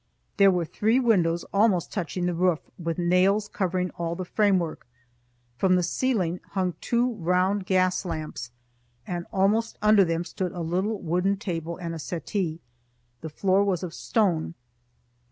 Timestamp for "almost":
1.53-1.93, 9.31-9.77